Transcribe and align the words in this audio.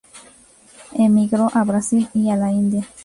Emigró 0.97 1.51
a 1.53 1.63
Brasil 1.63 2.09
y 2.15 2.31
a 2.31 2.35
la 2.35 2.49
India. 2.51 2.87